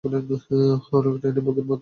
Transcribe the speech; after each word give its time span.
অনেকটা 0.03 0.35
ট্রেনের 1.21 1.43
বগির 1.45 1.65
মতো। 1.65 1.79